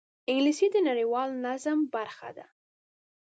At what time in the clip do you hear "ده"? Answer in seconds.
2.37-2.45